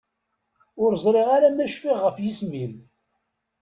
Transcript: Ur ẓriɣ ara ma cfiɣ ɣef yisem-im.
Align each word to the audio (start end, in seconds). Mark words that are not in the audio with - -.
Ur 0.83 0.91
ẓriɣ 1.03 1.27
ara 1.35 1.49
ma 1.55 1.65
cfiɣ 1.73 1.97
ɣef 2.01 2.17
yisem-im. 2.23 2.73